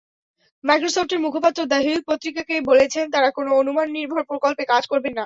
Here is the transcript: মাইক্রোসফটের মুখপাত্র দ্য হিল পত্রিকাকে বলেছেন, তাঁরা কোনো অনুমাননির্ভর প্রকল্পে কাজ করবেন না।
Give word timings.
মাইক্রোসফটের 0.63 1.19
মুখপাত্র 1.19 1.59
দ্য 1.65 1.79
হিল 1.85 1.99
পত্রিকাকে 2.07 2.55
বলেছেন, 2.61 3.05
তাঁরা 3.11 3.29
কোনো 3.37 3.49
অনুমাননির্ভর 3.55 4.21
প্রকল্পে 4.23 4.63
কাজ 4.65 4.83
করবেন 4.87 5.11
না। 5.13 5.19